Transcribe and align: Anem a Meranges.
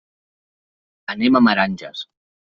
Anem 1.15 1.39
a 1.39 1.43
Meranges. 1.49 2.03